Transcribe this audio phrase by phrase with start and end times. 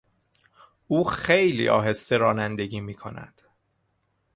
[0.87, 3.41] او خیلی آهسته رانندگی میکند.